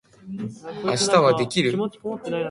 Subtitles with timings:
[0.83, 1.77] 明日はできる？